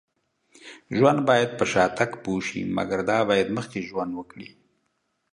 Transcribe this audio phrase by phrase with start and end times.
[0.95, 2.61] ژوند باید په شاتګ پوه شي.
[2.77, 4.49] مګر دا باید مخکې ژوند وکړي